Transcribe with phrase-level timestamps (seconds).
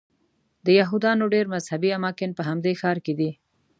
[0.65, 3.31] د یهودانو ډېر مذهبي اماکن په همدې ښار کې دي.